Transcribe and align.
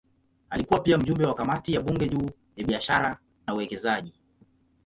Alikuwa 0.49 0.79
pia 0.79 0.97
mjumbe 0.97 1.25
wa 1.25 1.33
kamati 1.35 1.73
ya 1.73 1.81
bunge 1.81 2.09
juu 2.09 2.29
ya 2.57 2.65
biashara 2.65 3.19
na 3.47 3.53
uwekezaji. 3.53 4.13